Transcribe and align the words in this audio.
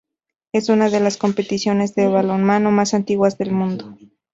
Es 0.51 0.69
una 0.69 0.89
de 0.89 0.99
las 0.99 1.17
competiciones 1.17 1.93
de 1.93 2.07
balonmano 2.07 2.71
más 2.71 2.95
antiguas 2.95 3.37
del 3.37 3.51
mundo. 3.51 3.95